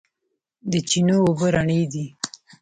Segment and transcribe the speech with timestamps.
[0.71, 2.05] د چینو اوبه رڼې دي